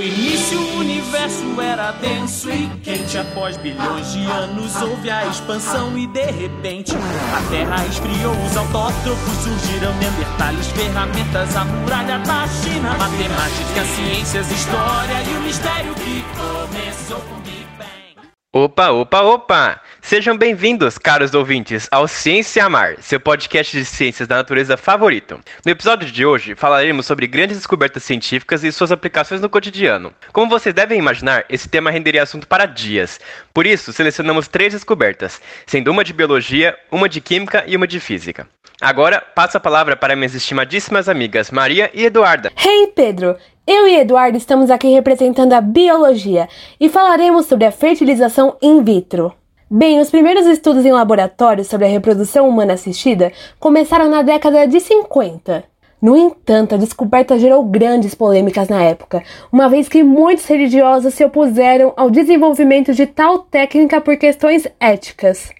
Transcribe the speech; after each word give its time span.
No 0.00 0.06
início 0.06 0.58
o 0.58 0.78
universo 0.78 1.60
era 1.60 1.92
denso 1.92 2.48
e 2.50 2.66
quente. 2.82 3.18
Após 3.18 3.58
bilhões 3.58 4.10
de 4.10 4.24
anos 4.24 4.74
houve 4.80 5.10
a 5.10 5.26
expansão 5.26 5.98
e 5.98 6.06
de 6.06 6.24
repente 6.24 6.94
a 6.96 7.50
Terra 7.50 7.84
esfriou. 7.84 8.32
Os 8.46 8.56
autótrofos 8.56 9.34
surgiram, 9.44 9.94
neandertales, 9.98 10.68
ferramentas, 10.68 11.54
a 11.54 11.66
muralha 11.66 12.18
da 12.20 12.48
China, 12.48 12.96
matemática, 12.96 13.84
ciências, 13.94 14.50
história 14.50 15.22
e 15.22 15.36
o 15.36 15.40
mistério 15.42 15.94
que 15.96 16.24
começou 16.34 17.20
com 17.20 17.38
Big 17.42 17.66
Bang. 17.76 18.30
Opa, 18.54 18.92
opa, 18.92 19.20
opa! 19.20 19.82
Sejam 20.10 20.36
bem-vindos, 20.36 20.98
caros 20.98 21.34
ouvintes, 21.34 21.86
ao 21.88 22.08
Ciência 22.08 22.64
Amar, 22.64 22.96
seu 22.98 23.20
podcast 23.20 23.78
de 23.78 23.84
ciências 23.84 24.26
da 24.26 24.34
natureza 24.34 24.76
favorito. 24.76 25.38
No 25.64 25.70
episódio 25.70 26.10
de 26.10 26.26
hoje, 26.26 26.56
falaremos 26.56 27.06
sobre 27.06 27.28
grandes 27.28 27.58
descobertas 27.58 28.02
científicas 28.02 28.64
e 28.64 28.72
suas 28.72 28.90
aplicações 28.90 29.40
no 29.40 29.48
cotidiano. 29.48 30.12
Como 30.32 30.50
vocês 30.50 30.74
devem 30.74 30.98
imaginar, 30.98 31.44
esse 31.48 31.68
tema 31.68 31.92
renderia 31.92 32.24
assunto 32.24 32.48
para 32.48 32.66
dias. 32.66 33.20
Por 33.54 33.64
isso, 33.68 33.92
selecionamos 33.92 34.48
três 34.48 34.72
descobertas, 34.72 35.40
sendo 35.64 35.92
uma 35.92 36.02
de 36.02 36.12
biologia, 36.12 36.76
uma 36.90 37.08
de 37.08 37.20
química 37.20 37.62
e 37.64 37.76
uma 37.76 37.86
de 37.86 38.00
física. 38.00 38.48
Agora, 38.80 39.20
passo 39.20 39.58
a 39.58 39.60
palavra 39.60 39.94
para 39.94 40.16
minhas 40.16 40.34
estimadíssimas 40.34 41.08
amigas 41.08 41.52
Maria 41.52 41.88
e 41.94 42.04
Eduarda. 42.04 42.50
Hey, 42.56 42.88
Pedro! 42.96 43.36
Eu 43.64 43.86
e 43.86 44.00
Eduardo 44.00 44.36
estamos 44.36 44.70
aqui 44.70 44.88
representando 44.88 45.52
a 45.52 45.60
biologia 45.60 46.48
e 46.80 46.88
falaremos 46.88 47.46
sobre 47.46 47.64
a 47.64 47.70
fertilização 47.70 48.56
in 48.60 48.82
vitro. 48.82 49.32
Bem, 49.72 50.00
os 50.00 50.10
primeiros 50.10 50.48
estudos 50.48 50.84
em 50.84 50.90
laboratório 50.90 51.64
sobre 51.64 51.86
a 51.86 51.88
reprodução 51.88 52.48
humana 52.48 52.72
assistida 52.72 53.30
começaram 53.60 54.08
na 54.08 54.20
década 54.20 54.66
de 54.66 54.80
50. 54.80 55.62
No 56.02 56.16
entanto, 56.16 56.74
a 56.74 56.78
descoberta 56.78 57.38
gerou 57.38 57.62
grandes 57.62 58.12
polêmicas 58.12 58.68
na 58.68 58.82
época, 58.82 59.22
uma 59.52 59.68
vez 59.68 59.88
que 59.88 60.02
muitos 60.02 60.44
religiosos 60.46 61.14
se 61.14 61.24
opuseram 61.24 61.92
ao 61.96 62.10
desenvolvimento 62.10 62.92
de 62.92 63.06
tal 63.06 63.38
técnica 63.38 64.00
por 64.00 64.16
questões 64.16 64.66
éticas. 64.80 65.52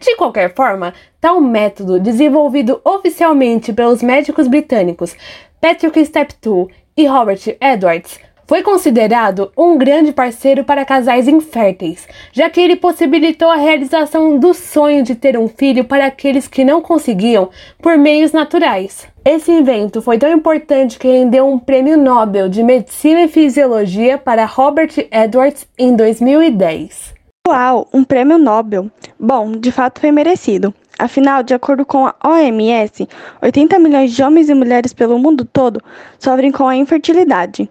De 0.00 0.16
qualquer 0.16 0.54
forma, 0.54 0.94
tal 1.20 1.38
método, 1.38 2.00
desenvolvido 2.00 2.80
oficialmente 2.82 3.70
pelos 3.74 4.02
médicos 4.02 4.48
britânicos 4.48 5.14
Patrick 5.60 6.06
Steptoe 6.06 6.68
e 6.96 7.06
Robert 7.06 7.40
Edwards, 7.60 8.18
foi 8.48 8.62
considerado 8.62 9.52
um 9.54 9.76
grande 9.76 10.10
parceiro 10.10 10.64
para 10.64 10.86
casais 10.86 11.28
inférteis, 11.28 12.08
já 12.32 12.48
que 12.48 12.58
ele 12.58 12.76
possibilitou 12.76 13.50
a 13.50 13.56
realização 13.56 14.38
do 14.38 14.54
sonho 14.54 15.02
de 15.02 15.14
ter 15.14 15.38
um 15.38 15.46
filho 15.46 15.84
para 15.84 16.06
aqueles 16.06 16.48
que 16.48 16.64
não 16.64 16.80
conseguiam 16.80 17.50
por 17.82 17.98
meios 17.98 18.32
naturais. 18.32 19.06
Esse 19.22 19.52
invento 19.52 20.00
foi 20.00 20.16
tão 20.16 20.32
importante 20.32 20.98
que 20.98 21.06
rendeu 21.06 21.46
um 21.46 21.58
prêmio 21.58 21.98
Nobel 21.98 22.48
de 22.48 22.62
Medicina 22.62 23.24
e 23.24 23.28
Fisiologia 23.28 24.16
para 24.16 24.46
Robert 24.46 24.92
Edwards 25.12 25.68
em 25.78 25.94
2010. 25.94 27.14
Uau, 27.46 27.86
um 27.92 28.02
prêmio 28.02 28.38
Nobel! 28.38 28.90
Bom, 29.20 29.52
de 29.52 29.70
fato 29.70 30.00
foi 30.00 30.10
merecido. 30.10 30.72
Afinal, 30.98 31.42
de 31.42 31.54
acordo 31.54 31.86
com 31.86 32.06
a 32.06 32.14
OMS, 32.24 33.08
80 33.40 33.78
milhões 33.78 34.12
de 34.12 34.22
homens 34.22 34.48
e 34.48 34.54
mulheres 34.54 34.92
pelo 34.92 35.18
mundo 35.18 35.44
todo 35.44 35.80
sofrem 36.18 36.50
com 36.50 36.66
a 36.66 36.76
infertilidade. 36.76 37.70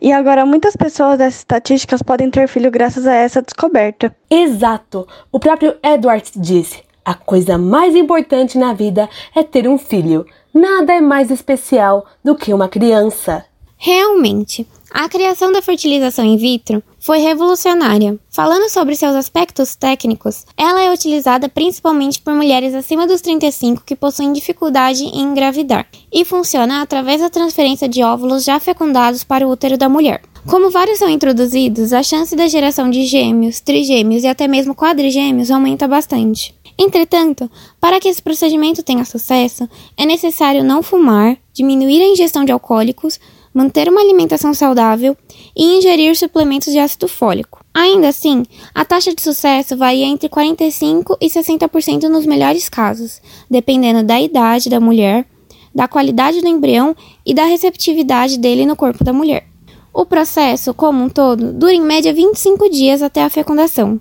E 0.00 0.12
agora 0.12 0.46
muitas 0.46 0.76
pessoas 0.76 1.18
dessas 1.18 1.40
estatísticas 1.40 2.02
podem 2.02 2.30
ter 2.30 2.46
filho 2.48 2.70
graças 2.70 3.06
a 3.06 3.14
essa 3.14 3.42
descoberta. 3.42 4.14
Exato! 4.30 5.06
O 5.32 5.40
próprio 5.40 5.76
Edwards 5.82 6.32
disse: 6.36 6.82
a 7.04 7.14
coisa 7.14 7.56
mais 7.56 7.96
importante 7.96 8.58
na 8.58 8.74
vida 8.74 9.08
é 9.34 9.42
ter 9.42 9.66
um 9.66 9.78
filho. 9.78 10.26
Nada 10.52 10.92
é 10.92 11.00
mais 11.00 11.30
especial 11.30 12.06
do 12.22 12.36
que 12.36 12.52
uma 12.52 12.68
criança. 12.68 13.44
Realmente, 13.76 14.68
a 14.90 15.08
criação 15.08 15.52
da 15.52 15.60
fertilização 15.60 16.24
in 16.24 16.36
vitro 16.36 16.82
foi 16.98 17.18
revolucionária. 17.18 18.18
Falando 18.30 18.70
sobre 18.70 18.96
seus 18.96 19.14
aspectos 19.14 19.76
técnicos, 19.76 20.46
ela 20.56 20.82
é 20.82 20.92
utilizada 20.92 21.48
principalmente 21.48 22.20
por 22.20 22.34
mulheres 22.34 22.74
acima 22.74 23.06
dos 23.06 23.20
35 23.20 23.82
que 23.84 23.94
possuem 23.94 24.32
dificuldade 24.32 25.04
em 25.04 25.20
engravidar 25.20 25.86
e 26.12 26.24
funciona 26.24 26.80
através 26.80 27.20
da 27.20 27.28
transferência 27.28 27.88
de 27.88 28.02
óvulos 28.02 28.44
já 28.44 28.58
fecundados 28.58 29.22
para 29.22 29.46
o 29.46 29.50
útero 29.50 29.76
da 29.76 29.88
mulher. 29.88 30.22
Como 30.46 30.70
vários 30.70 30.98
são 30.98 31.08
introduzidos, 31.10 31.92
a 31.92 32.02
chance 32.02 32.34
da 32.34 32.48
geração 32.48 32.88
de 32.88 33.04
gêmeos, 33.04 33.60
trigêmeos 33.60 34.24
e 34.24 34.26
até 34.26 34.48
mesmo 34.48 34.74
quadrigêmeos 34.74 35.50
aumenta 35.50 35.86
bastante. 35.86 36.54
Entretanto, 36.78 37.50
para 37.80 37.98
que 38.00 38.08
esse 38.08 38.22
procedimento 38.22 38.82
tenha 38.82 39.04
sucesso, 39.04 39.68
é 39.96 40.06
necessário 40.06 40.64
não 40.64 40.82
fumar, 40.82 41.36
diminuir 41.52 42.00
a 42.00 42.06
ingestão 42.06 42.44
de 42.44 42.52
alcoólicos, 42.52 43.18
manter 43.52 43.88
uma 43.88 44.00
alimentação 44.00 44.52
saudável 44.54 45.16
e 45.56 45.78
ingerir 45.78 46.16
suplementos 46.16 46.72
de 46.72 46.78
ácido 46.78 47.08
fólico. 47.08 47.64
Ainda 47.74 48.08
assim, 48.08 48.44
a 48.74 48.84
taxa 48.84 49.14
de 49.14 49.22
sucesso 49.22 49.76
varia 49.76 50.06
entre 50.06 50.28
45% 50.28 51.16
e 51.20 51.26
60% 51.28 52.04
nos 52.04 52.26
melhores 52.26 52.68
casos, 52.68 53.20
dependendo 53.50 54.02
da 54.02 54.20
idade 54.20 54.68
da 54.68 54.80
mulher, 54.80 55.26
da 55.74 55.86
qualidade 55.86 56.40
do 56.40 56.48
embrião 56.48 56.96
e 57.24 57.32
da 57.32 57.44
receptividade 57.44 58.38
dele 58.38 58.66
no 58.66 58.76
corpo 58.76 59.04
da 59.04 59.12
mulher. 59.12 59.46
O 59.92 60.04
processo, 60.04 60.72
como 60.74 61.02
um 61.02 61.08
todo, 61.08 61.52
dura 61.52 61.72
em 61.72 61.80
média 61.80 62.12
25 62.12 62.70
dias 62.70 63.02
até 63.02 63.22
a 63.22 63.30
fecundação 63.30 64.00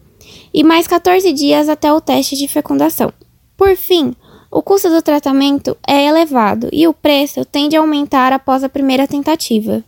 e 0.54 0.64
mais 0.64 0.88
14 0.88 1.32
dias 1.34 1.70
até 1.70 1.92
o 1.92 2.02
teste 2.02 2.36
de 2.36 2.48
fecundação. 2.48 3.14
Por 3.56 3.76
fim, 3.76 4.14
o 4.58 4.62
custo 4.64 4.90
do 4.90 5.04
tratamento 5.04 5.78
é 5.88 6.08
elevado 6.08 6.68
e 6.74 6.88
o 6.88 6.94
preço 6.94 7.46
tende 7.46 7.78
a 7.78 7.80
aumentar 7.80 8.34
após 8.34 8.64
a 8.64 8.70
primeira 8.70 9.06
tentativa. 9.06 9.84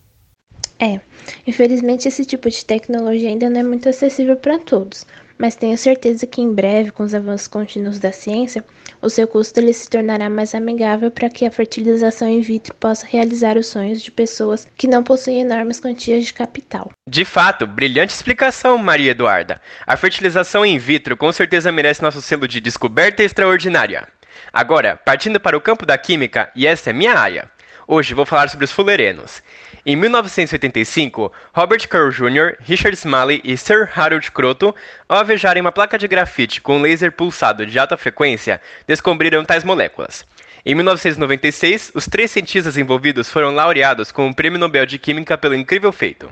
É, 0.77 1.01
infelizmente 1.47 2.07
esse 2.07 2.23
tipo 2.23 2.47
de 2.47 2.63
tecnologia 2.63 3.29
ainda 3.29 3.49
não 3.49 3.61
é 3.61 3.63
muito 3.63 3.89
acessível 3.89 4.35
para 4.35 4.59
todos, 4.59 5.07
mas 5.39 5.55
tenho 5.55 5.75
certeza 5.75 6.27
que 6.27 6.39
em 6.39 6.53
breve, 6.53 6.91
com 6.91 7.01
os 7.01 7.15
avanços 7.15 7.47
contínuos 7.47 7.97
da 7.97 8.11
ciência, 8.11 8.63
o 9.01 9.09
seu 9.09 9.27
custo 9.27 9.59
ele 9.59 9.73
se 9.73 9.89
tornará 9.89 10.29
mais 10.29 10.53
amigável 10.53 11.09
para 11.09 11.31
que 11.31 11.47
a 11.47 11.51
fertilização 11.51 12.29
in 12.29 12.41
vitro 12.41 12.75
possa 12.75 13.07
realizar 13.07 13.57
os 13.57 13.65
sonhos 13.65 13.99
de 14.03 14.11
pessoas 14.11 14.67
que 14.77 14.87
não 14.87 15.01
possuem 15.01 15.41
enormes 15.41 15.79
quantias 15.79 16.25
de 16.25 16.33
capital. 16.33 16.91
De 17.09 17.25
fato, 17.25 17.65
brilhante 17.65 18.13
explicação, 18.13 18.77
Maria 18.77 19.11
Eduarda. 19.11 19.59
A 19.87 19.97
fertilização 19.97 20.63
in 20.63 20.77
vitro 20.77 21.17
com 21.17 21.31
certeza 21.31 21.71
merece 21.71 22.03
nosso 22.03 22.21
selo 22.21 22.47
de 22.47 22.61
descoberta 22.61 23.23
extraordinária. 23.23 24.07
Agora, 24.51 24.99
partindo 25.03 25.39
para 25.39 25.57
o 25.57 25.61
campo 25.61 25.85
da 25.85 25.97
química, 25.97 26.49
e 26.55 26.65
essa 26.65 26.89
é 26.89 26.93
minha 26.93 27.13
área. 27.13 27.49
Hoje 27.91 28.13
vou 28.13 28.25
falar 28.25 28.49
sobre 28.49 28.65
os 28.65 28.71
fullerenos. 28.71 29.41
Em 29.83 29.95
1985, 29.95 31.31
Robert 31.53 31.89
Curl 31.89 32.11
Jr., 32.11 32.55
Richard 32.59 32.95
Smalley 32.95 33.41
e 33.43 33.57
Sir 33.57 33.89
Harold 33.95 34.29
Croto, 34.31 34.75
ao 35.07 35.17
alvejarem 35.17 35.59
uma 35.59 35.71
placa 35.71 35.97
de 35.97 36.07
grafite 36.07 36.61
com 36.61 36.77
um 36.77 36.81
laser 36.81 37.11
pulsado 37.11 37.65
de 37.65 37.79
alta 37.79 37.97
frequência, 37.97 38.61
descobriram 38.85 39.43
tais 39.43 39.63
moléculas. 39.63 40.23
Em 40.63 40.75
1996, 40.75 41.93
os 41.95 42.05
três 42.05 42.29
cientistas 42.29 42.77
envolvidos 42.77 43.29
foram 43.29 43.55
laureados 43.55 44.11
com 44.11 44.29
o 44.29 44.35
Prêmio 44.35 44.59
Nobel 44.59 44.85
de 44.85 44.99
Química 44.99 45.35
pelo 45.35 45.55
incrível 45.55 45.91
feito. 45.91 46.31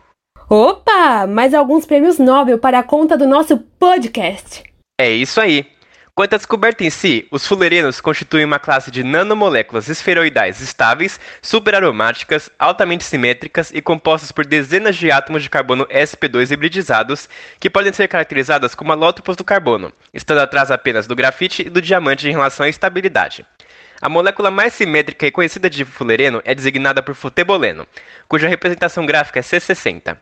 Opa! 0.50 1.26
Mais 1.28 1.54
alguns 1.54 1.86
prêmios 1.88 2.20
Nobel 2.20 2.60
para 2.60 2.80
a 2.80 2.84
conta 2.84 3.18
do 3.18 3.26
nosso 3.26 3.58
podcast. 3.80 4.64
É 5.00 5.10
isso 5.10 5.42
aí! 5.42 5.77
Quanto 6.18 6.34
à 6.34 6.38
descoberta 6.38 6.84
em 6.84 6.90
si, 6.90 7.28
os 7.30 7.46
fullerenos 7.46 8.02
constituem 8.02 8.44
uma 8.44 8.58
classe 8.58 8.90
de 8.90 9.04
nanomoléculas 9.04 9.88
esferoidais 9.88 10.60
estáveis, 10.62 11.20
superaromáticas, 11.44 12.50
altamente 12.58 13.04
simétricas 13.04 13.70
e 13.72 13.84
compostas 13.84 14.32
por 14.32 14.44
dezenas 14.44 14.96
de 14.96 15.12
átomos 15.12 15.44
de 15.44 15.50
carbono 15.52 15.86
sp2 15.86 16.50
hibridizados, 16.50 17.30
que 17.60 17.70
podem 17.70 17.94
ser 17.94 18.08
caracterizadas 18.08 18.74
como 18.74 18.92
alótropos 18.92 19.36
do 19.36 19.44
carbono, 19.44 19.94
estando 20.12 20.40
atrás 20.40 20.72
apenas 20.72 21.06
do 21.06 21.16
grafite 21.16 21.68
e 21.68 21.70
do 21.70 21.84
diamante 21.84 22.28
em 22.28 22.32
relação 22.32 22.66
à 22.66 22.70
estabilidade. 22.70 23.46
A 24.02 24.10
molécula 24.10 24.50
mais 24.50 24.74
simétrica 24.74 25.28
e 25.28 25.32
conhecida 25.32 25.70
de 25.70 25.86
fullereno 25.86 26.42
é 26.44 26.56
designada 26.56 27.04
por 27.04 27.14
futeboleno, 27.14 27.86
cuja 28.28 28.48
representação 28.48 29.06
gráfica 29.06 29.38
é 29.38 29.44
C60. 29.44 30.18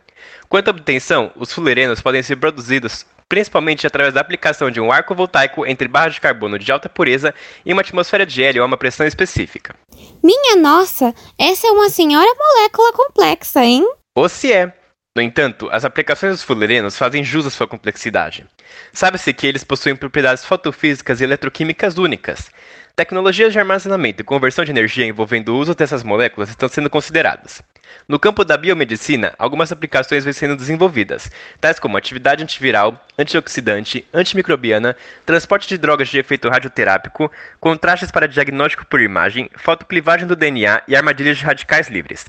Quanto 0.49 0.67
à 0.67 0.71
obtenção, 0.71 1.31
os 1.37 1.53
fullerenos 1.53 2.01
podem 2.01 2.21
ser 2.21 2.35
produzidos 2.35 3.05
principalmente 3.29 3.87
através 3.87 4.13
da 4.13 4.21
aplicação 4.21 4.69
de 4.69 4.79
um 4.79 4.91
arco 4.91 5.15
voltaico 5.15 5.65
entre 5.65 5.87
barras 5.87 6.15
de 6.15 6.21
carbono 6.21 6.59
de 6.59 6.71
alta 6.71 6.87
pureza 6.87 7.33
e 7.65 7.73
uma 7.73 7.81
atmosfera 7.81 8.25
de 8.25 8.43
hélio 8.43 8.63
a 8.63 8.65
uma 8.65 8.77
pressão 8.77 9.05
específica. 9.05 9.75
Minha 10.23 10.55
nossa, 10.55 11.13
essa 11.37 11.67
é 11.67 11.71
uma 11.71 11.89
senhora 11.89 12.29
molécula 12.37 12.93
complexa, 12.93 13.63
hein? 13.63 13.87
Ou 14.15 14.29
se 14.29 14.51
é. 14.51 14.73
No 15.15 15.21
entanto, 15.21 15.69
as 15.71 15.85
aplicações 15.85 16.33
dos 16.33 16.43
fullerenos 16.43 16.97
fazem 16.97 17.23
jus 17.23 17.45
à 17.45 17.49
sua 17.49 17.67
complexidade. 17.67 18.45
Sabe-se 18.91 19.33
que 19.33 19.47
eles 19.47 19.63
possuem 19.63 19.95
propriedades 19.95 20.43
fotofísicas 20.43 21.21
e 21.21 21.23
eletroquímicas 21.23 21.97
únicas. 21.97 22.51
Tecnologias 22.95 23.51
de 23.51 23.59
armazenamento 23.59 24.21
e 24.21 24.23
conversão 24.23 24.63
de 24.63 24.71
energia 24.71 25.05
envolvendo 25.05 25.49
o 25.49 25.57
uso 25.57 25.75
dessas 25.75 26.01
moléculas 26.01 26.49
estão 26.49 26.69
sendo 26.69 26.89
consideradas. 26.89 27.61
No 28.07 28.17
campo 28.17 28.45
da 28.45 28.55
biomedicina, 28.55 29.33
algumas 29.37 29.69
aplicações 29.69 30.23
vêm 30.23 30.31
sendo 30.31 30.55
desenvolvidas, 30.55 31.29
tais 31.59 31.77
como 31.77 31.97
atividade 31.97 32.41
antiviral, 32.41 33.05
antioxidante, 33.19 34.07
antimicrobiana, 34.13 34.95
transporte 35.25 35.67
de 35.67 35.77
drogas 35.77 36.07
de 36.07 36.19
efeito 36.19 36.47
radioterápico, 36.47 37.29
contrastes 37.59 38.11
para 38.11 38.29
diagnóstico 38.29 38.85
por 38.85 39.01
imagem, 39.01 39.49
fotoclivagem 39.57 40.25
do 40.25 40.35
DNA 40.35 40.83
e 40.87 40.95
armadilhas 40.95 41.37
de 41.37 41.43
radicais 41.43 41.89
livres. 41.89 42.25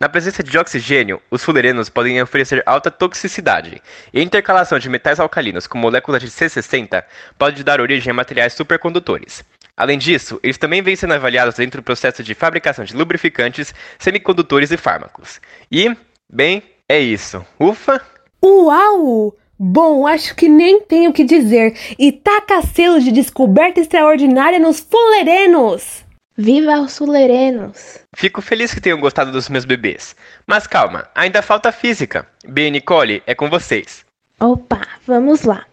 Na 0.00 0.08
presença 0.08 0.42
de 0.42 0.58
oxigênio, 0.58 1.22
os 1.30 1.44
fulerenos 1.44 1.88
podem 1.88 2.20
oferecer 2.20 2.60
alta 2.66 2.90
toxicidade, 2.90 3.80
e 4.12 4.18
a 4.18 4.22
intercalação 4.22 4.80
de 4.80 4.88
metais 4.88 5.20
alcalinos 5.20 5.68
com 5.68 5.78
moléculas 5.78 6.20
de 6.20 6.28
C60 6.28 7.04
pode 7.38 7.62
dar 7.62 7.80
origem 7.80 8.10
a 8.10 8.14
materiais 8.14 8.52
supercondutores. 8.52 9.44
Além 9.78 9.96
disso, 9.96 10.40
eles 10.42 10.58
também 10.58 10.82
vêm 10.82 10.96
sendo 10.96 11.14
avaliados 11.14 11.54
dentro 11.54 11.80
do 11.80 11.84
processo 11.84 12.20
de 12.20 12.34
fabricação 12.34 12.84
de 12.84 12.96
lubrificantes, 12.96 13.72
semicondutores 13.96 14.72
e 14.72 14.76
fármacos. 14.76 15.40
E, 15.70 15.96
bem, 16.28 16.64
é 16.88 16.98
isso. 16.98 17.46
Ufa! 17.60 18.02
Uau! 18.44 19.36
Bom, 19.56 20.04
acho 20.04 20.34
que 20.34 20.48
nem 20.48 20.80
tenho 20.80 21.10
o 21.10 21.12
que 21.12 21.22
dizer. 21.22 21.78
E 21.96 22.10
taca 22.10 22.60
selo 22.62 22.98
de 22.98 23.12
descoberta 23.12 23.78
extraordinária 23.78 24.58
nos 24.58 24.80
fulerenos! 24.80 26.04
Viva 26.36 26.80
os 26.80 26.98
fulerenos! 26.98 28.00
Fico 28.16 28.42
feliz 28.42 28.74
que 28.74 28.80
tenham 28.80 28.98
gostado 28.98 29.30
dos 29.30 29.48
meus 29.48 29.64
bebês. 29.64 30.16
Mas 30.44 30.66
calma, 30.66 31.08
ainda 31.14 31.40
falta 31.40 31.70
física. 31.70 32.26
Bem 32.44 32.66
e 32.66 32.70
Nicole, 32.72 33.22
é 33.26 33.34
com 33.34 33.48
vocês. 33.48 34.04
Opa, 34.40 34.80
vamos 35.06 35.42
lá. 35.42 35.64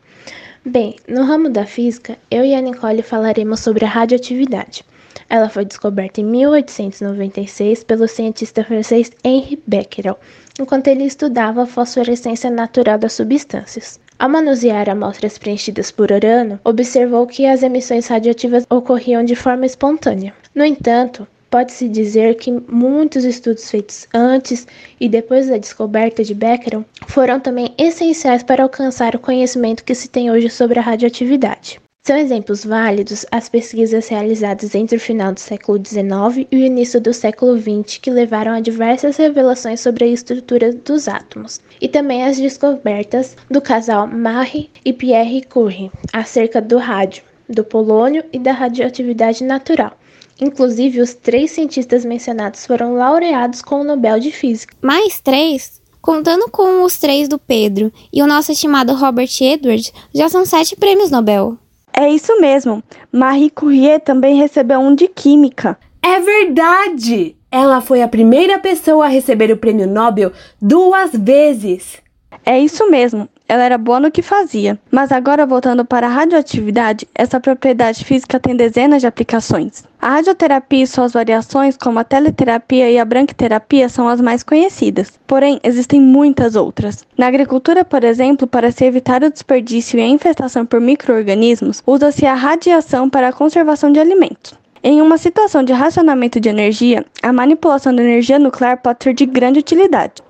Bem, 0.67 0.95
no 1.07 1.23
ramo 1.23 1.47
da 1.47 1.63
física, 1.63 2.17
eu 2.31 2.43
e 2.43 2.55
a 2.55 2.59
Nicole 2.59 3.03
falaremos 3.03 3.59
sobre 3.59 3.85
a 3.85 3.87
radioatividade. 3.87 4.83
Ela 5.29 5.47
foi 5.47 5.63
descoberta 5.63 6.21
em 6.21 6.23
1896 6.25 7.83
pelo 7.83 8.07
cientista 8.07 8.63
francês 8.63 9.11
Henri 9.23 9.61
Becquerel, 9.67 10.17
enquanto 10.59 10.87
ele 10.87 11.03
estudava 11.03 11.61
a 11.61 11.65
fosforescência 11.67 12.49
natural 12.49 12.97
das 12.97 13.13
substâncias. 13.13 13.99
Ao 14.17 14.27
manusear 14.27 14.89
amostras 14.89 15.37
preenchidas 15.37 15.91
por 15.91 16.11
urânio, 16.11 16.59
observou 16.63 17.27
que 17.27 17.45
as 17.45 17.61
emissões 17.61 18.07
radioativas 18.07 18.65
ocorriam 18.67 19.23
de 19.23 19.35
forma 19.35 19.67
espontânea. 19.67 20.33
No 20.55 20.65
entanto, 20.65 21.27
Pode-se 21.49 21.87
dizer 21.87 22.35
que 22.35 22.51
muitos 22.67 23.23
estudos 23.23 23.69
feitos 23.69 24.07
antes 24.13 24.67
e 24.99 25.07
depois 25.07 25.47
da 25.47 25.57
descoberta 25.57 26.23
de 26.23 26.33
Becquerel 26.33 26.83
foram 27.07 27.39
também 27.39 27.73
essenciais 27.77 28.43
para 28.43 28.63
alcançar 28.63 29.15
o 29.15 29.19
conhecimento 29.19 29.83
que 29.83 29.95
se 29.95 30.09
tem 30.09 30.29
hoje 30.31 30.49
sobre 30.49 30.79
a 30.79 30.81
radioatividade. 30.81 31.79
São 32.05 32.17
exemplos 32.17 32.63
válidos 32.63 33.25
as 33.31 33.49
pesquisas 33.49 34.07
realizadas 34.07 34.75
entre 34.75 34.95
o 34.95 34.99
final 34.99 35.33
do 35.33 35.39
século 35.39 35.81
XIX 35.83 36.45
e 36.51 36.57
o 36.57 36.59
início 36.59 37.01
do 37.01 37.11
século 37.11 37.57
XX, 37.57 37.97
que 37.97 38.11
levaram 38.11 38.51
a 38.51 38.59
diversas 38.59 39.17
revelações 39.17 39.79
sobre 39.79 40.03
a 40.03 40.07
estrutura 40.07 40.71
dos 40.71 41.07
átomos, 41.07 41.59
e 41.81 41.87
também 41.87 42.23
as 42.23 42.37
descobertas 42.37 43.35
do 43.49 43.59
casal 43.59 44.05
Marie 44.05 44.69
e 44.85 44.93
Pierre 44.93 45.45
Curie 45.45 45.91
acerca 46.13 46.61
do 46.61 46.77
rádio, 46.77 47.23
do 47.49 47.63
polônio 47.63 48.23
e 48.31 48.37
da 48.37 48.51
radioatividade 48.51 49.43
natural 49.43 49.97
Inclusive, 50.39 51.01
os 51.01 51.13
três 51.13 51.51
cientistas 51.51 52.03
mencionados 52.03 52.65
foram 52.65 52.95
laureados 52.95 53.61
com 53.61 53.81
o 53.81 53.83
Nobel 53.83 54.19
de 54.19 54.31
Física. 54.31 54.75
Mais 54.81 55.19
três? 55.19 55.81
Contando 56.01 56.49
com 56.51 56.83
os 56.83 56.97
três 56.97 57.27
do 57.27 57.39
Pedro 57.39 57.91
e 58.13 58.21
o 58.21 58.27
nosso 58.27 58.51
estimado 58.51 58.93
Robert 58.93 59.29
Edwards, 59.41 59.91
já 60.13 60.29
são 60.29 60.45
sete 60.45 60.75
prêmios 60.75 61.09
Nobel. 61.09 61.57
É 61.91 62.09
isso 62.09 62.39
mesmo. 62.39 62.83
Marie 63.11 63.49
Curie 63.49 63.99
também 63.99 64.35
recebeu 64.35 64.79
um 64.79 64.93
de 64.93 65.07
Química. 65.07 65.79
É 66.01 66.19
verdade! 66.19 67.35
Ela 67.49 67.79
foi 67.79 68.01
a 68.01 68.07
primeira 68.07 68.59
pessoa 68.59 69.05
a 69.05 69.09
receber 69.09 69.49
o 69.49 69.57
prêmio 69.57 69.87
Nobel 69.87 70.33
duas 70.61 71.11
vezes. 71.13 71.97
É 72.45 72.59
isso 72.59 72.91
mesmo. 72.91 73.29
Ela 73.47 73.63
era 73.63 73.77
boa 73.77 73.99
no 73.99 74.09
que 74.09 74.21
fazia. 74.21 74.79
Mas 74.89 75.11
agora 75.11 75.45
voltando 75.45 75.85
para 75.85 76.07
a 76.07 76.09
radioatividade, 76.09 77.07
essa 77.13 77.39
propriedade 77.39 78.03
física 78.03 78.39
tem 78.39 78.55
dezenas 78.55 79.01
de 79.01 79.07
aplicações. 79.07 79.83
A 80.01 80.09
radioterapia 80.09 80.83
e 80.83 80.87
suas 80.87 81.13
variações, 81.13 81.77
como 81.77 81.99
a 81.99 82.03
teleterapia 82.03 82.89
e 82.89 82.97
a 82.97 83.05
branquiterapia, 83.05 83.87
são 83.87 84.07
as 84.07 84.19
mais 84.19 84.41
conhecidas. 84.41 85.13
Porém, 85.27 85.59
existem 85.63 86.01
muitas 86.01 86.55
outras. 86.55 87.05
Na 87.17 87.27
agricultura, 87.27 87.85
por 87.85 88.03
exemplo, 88.03 88.47
para 88.47 88.71
se 88.71 88.83
evitar 88.83 89.23
o 89.23 89.31
desperdício 89.31 89.99
e 89.99 90.01
a 90.01 90.07
infestação 90.07 90.65
por 90.65 90.81
microorganismos, 90.81 91.83
usa-se 91.85 92.25
a 92.25 92.33
radiação 92.33 93.09
para 93.09 93.27
a 93.27 93.33
conservação 93.33 93.91
de 93.91 93.99
alimentos. 93.99 94.53
Em 94.83 95.01
uma 95.01 95.17
situação 95.17 95.63
de 95.63 95.73
racionamento 95.73 96.39
de 96.39 96.47
energia, 96.47 97.03
a 97.23 97.33
manipulação 97.33 97.95
da 97.95 98.03
energia 98.03 98.37
nuclear 98.37 98.79
pode 98.79 99.03
ser 99.03 99.15
de 99.15 99.25
grande 99.25 99.59
utilidade. 99.59 100.21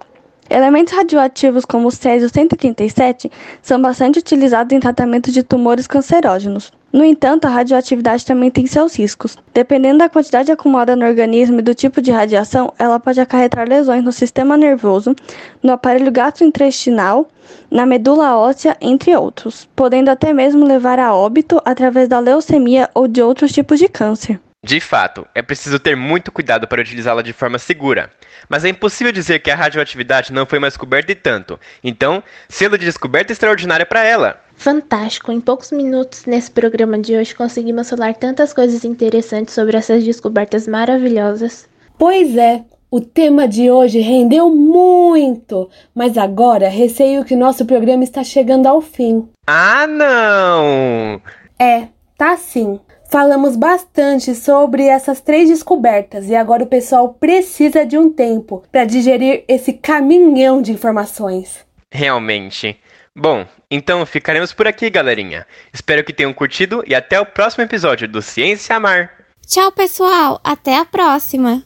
Elementos 0.47 0.93
radioativos 0.93 1.65
como 1.65 1.87
o 1.87 1.91
césio-137 1.91 3.31
são 3.63 3.81
bastante 3.81 4.19
utilizados 4.19 4.71
em 4.71 4.79
tratamento 4.79 5.31
de 5.31 5.41
tumores 5.41 5.87
cancerógenos. 5.87 6.71
No 6.93 7.03
entanto, 7.03 7.45
a 7.45 7.49
radioatividade 7.49 8.23
também 8.23 8.51
tem 8.51 8.67
seus 8.67 8.95
riscos. 8.95 9.37
Dependendo 9.51 9.97
da 9.97 10.07
quantidade 10.07 10.51
acumulada 10.51 10.95
no 10.95 11.03
organismo 11.03 11.59
e 11.59 11.63
do 11.63 11.73
tipo 11.73 11.99
de 11.99 12.11
radiação, 12.11 12.71
ela 12.77 12.99
pode 12.99 13.19
acarretar 13.19 13.67
lesões 13.67 14.03
no 14.03 14.11
sistema 14.11 14.55
nervoso, 14.55 15.15
no 15.63 15.73
aparelho 15.73 16.11
gastrointestinal, 16.11 17.27
na 17.69 17.85
medula 17.85 18.37
óssea, 18.37 18.77
entre 18.79 19.15
outros, 19.15 19.67
podendo 19.75 20.09
até 20.09 20.31
mesmo 20.31 20.63
levar 20.63 20.99
a 20.99 21.13
óbito 21.13 21.59
através 21.65 22.07
da 22.07 22.19
leucemia 22.19 22.87
ou 22.93 23.07
de 23.07 23.21
outros 23.21 23.51
tipos 23.51 23.79
de 23.79 23.89
câncer. 23.89 24.39
De 24.65 24.79
fato, 24.79 25.27
é 25.35 25.43
preciso 25.43 25.77
ter 25.77 25.95
muito 25.95 26.31
cuidado 26.31 26.67
para 26.67 26.81
utilizá-la 26.81 27.21
de 27.21 27.31
forma 27.31 27.59
segura. 27.59 28.09
Mas 28.49 28.65
é 28.65 28.69
impossível 28.69 29.13
dizer 29.13 29.37
que 29.37 29.51
a 29.51 29.55
radioatividade 29.55 30.33
não 30.33 30.43
foi 30.43 30.57
mais 30.57 30.73
descoberta 30.73 31.11
e 31.11 31.15
tanto. 31.15 31.59
Então, 31.83 32.23
selo 32.49 32.75
de 32.75 32.83
descoberta 32.83 33.31
extraordinária 33.31 33.85
para 33.85 34.03
ela. 34.03 34.41
Fantástico! 34.57 35.31
Em 35.31 35.39
poucos 35.39 35.71
minutos 35.71 36.25
nesse 36.25 36.49
programa 36.49 36.97
de 36.97 37.15
hoje 37.15 37.35
conseguimos 37.35 37.87
falar 37.87 38.15
tantas 38.15 38.53
coisas 38.53 38.83
interessantes 38.83 39.53
sobre 39.53 39.77
essas 39.77 40.03
descobertas 40.03 40.67
maravilhosas. 40.67 41.69
Pois 41.95 42.35
é, 42.35 42.63
o 42.89 42.99
tema 42.99 43.47
de 43.47 43.69
hoje 43.69 43.99
rendeu 43.99 44.49
muito, 44.49 45.69
mas 45.93 46.17
agora 46.17 46.69
receio 46.69 47.23
que 47.23 47.35
nosso 47.35 47.67
programa 47.67 48.03
está 48.03 48.23
chegando 48.23 48.65
ao 48.65 48.81
fim. 48.81 49.29
Ah, 49.45 49.85
não! 49.85 51.21
É, 51.59 51.87
tá 52.17 52.35
sim. 52.35 52.79
Falamos 53.15 53.55
bastante 53.55 54.35
sobre 54.35 54.87
essas 54.87 55.21
três 55.21 55.47
descobertas 55.47 56.27
e 56.27 56.35
agora 56.35 56.65
o 56.65 56.67
pessoal 56.67 57.13
precisa 57.13 57.85
de 57.85 57.97
um 57.97 58.11
tempo 58.11 58.61
para 58.69 58.83
digerir 58.83 59.45
esse 59.47 59.71
caminhão 59.71 60.61
de 60.61 60.73
informações. 60.73 61.65
Realmente. 61.89 62.77
Bom, 63.15 63.47
então 63.71 64.05
ficaremos 64.05 64.51
por 64.51 64.67
aqui, 64.67 64.89
galerinha. 64.89 65.47
Espero 65.71 66.03
que 66.03 66.11
tenham 66.11 66.33
curtido 66.33 66.83
e 66.85 66.93
até 66.93 67.17
o 67.17 67.25
próximo 67.25 67.63
episódio 67.63 68.05
do 68.05 68.21
Ciência 68.21 68.77
Mar. 68.81 69.09
Tchau, 69.47 69.71
pessoal. 69.71 70.41
Até 70.43 70.77
a 70.77 70.83
próxima. 70.83 71.63